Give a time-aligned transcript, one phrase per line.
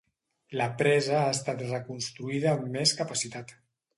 [0.59, 3.57] La presa ha estat reconstruïda amb més capacitat.